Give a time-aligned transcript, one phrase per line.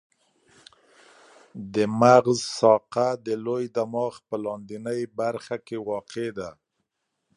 [1.73, 6.49] د مغز ساقه د لوی دماغ په لاندنۍ برخه کې واقع ده.